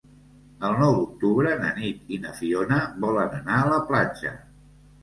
El 0.69 0.79
nou 0.79 0.95
d'octubre 0.99 1.53
na 1.65 1.75
Nit 1.81 2.09
i 2.17 2.21
na 2.27 2.35
Fiona 2.41 2.81
volen 3.07 3.39
anar 3.43 3.61
a 3.63 3.71
la 3.77 3.83
platja. 3.93 4.35